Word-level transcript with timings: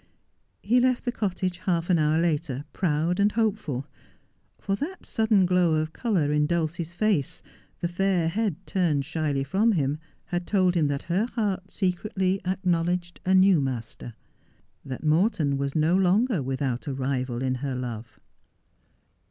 He 0.63 0.79
left 0.79 1.05
the 1.05 1.11
cottage 1.11 1.59
half 1.59 1.87
an 1.91 1.99
hour 1.99 2.17
later, 2.17 2.65
proud 2.73 3.19
and 3.19 3.31
hopeful; 3.33 3.85
for 4.57 4.75
that 4.77 5.05
sudden 5.05 5.45
glow 5.45 5.75
of 5.75 5.93
colour 5.93 6.31
in 6.31 6.47
Dulcie's 6.47 6.95
face, 6.95 7.43
the 7.81 7.87
fair 7.87 8.27
head 8.27 8.55
turned 8.65 9.05
shyly 9.05 9.43
from 9.43 9.73
him, 9.73 9.99
had 10.25 10.47
told 10.47 10.73
him 10.73 10.87
that 10.87 11.03
her 11.03 11.27
heart 11.27 11.69
secretly 11.69 12.41
acknowledged 12.45 13.19
a 13.27 13.35
new 13.35 13.61
master; 13.61 14.15
that 14.83 15.03
Morton 15.03 15.55
was 15.59 15.75
no 15.75 15.95
longer 15.95 16.41
with 16.41 16.63
out 16.63 16.87
a 16.87 16.93
rival 16.95 17.43
in 17.43 17.53
her 17.61 17.75
love. 17.75 18.17